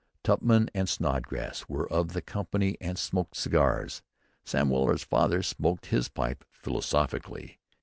[0.23, 4.01] Tupman and Snodgrass were of the company and smoked cigars.
[4.43, 7.59] Sam Weller's father smoked his pipe philosophically.